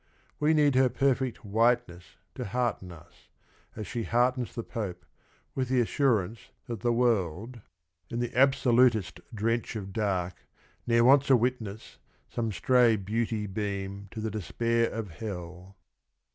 We 0.39 0.55
need 0.55 0.73
her 0.73 0.89
per 0.89 1.13
fect 1.13 1.45
whiteness 1.45 2.17
to 2.33 2.45
hearten 2.45 2.91
us, 2.91 3.29
as 3.75 3.85
she 3.85 4.01
heartens 4.01 4.55
the 4.55 4.63
Pope, 4.63 5.05
with 5.53 5.69
the 5.69 5.79
assurance 5.79 6.49
that 6.65 6.79
the 6.79 6.91
world 6.91 7.61
"in 8.09 8.17
the 8.19 8.35
absolutest 8.35 9.19
drench 9.31 9.75
of 9.75 9.93
dark,— 9.93 10.47
Ne'er 10.87 11.03
wants 11.03 11.29
a 11.29 11.35
witness, 11.35 11.99
some 12.27 12.51
stray 12.51 12.95
beauty 12.95 13.45
beam 13.45 14.07
To 14.09 14.21
the 14.21 14.31
despair 14.31 14.89
of 14.89 15.11
hell." 15.11 15.77